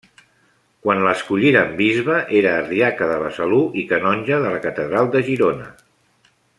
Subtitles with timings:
[0.85, 5.71] Quan l'escolliren bisbe era Ardiaca de Besalú i canonge de la Catedral de Girona.